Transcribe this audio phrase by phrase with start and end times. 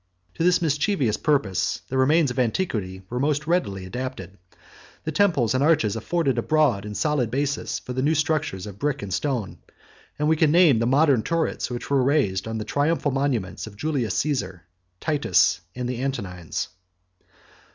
[0.33, 4.39] To this mischievous purpose the remains of antiquity were most readily adapted:
[5.03, 8.79] the temples and arches afforded a broad and solid basis for the new structures of
[8.79, 9.59] brick and stone;
[10.17, 13.77] and we can name the modern turrets that were raised on the triumphal monuments of
[13.77, 14.61] Julius Cæsar,
[15.01, 16.69] Titus, and the Antonines.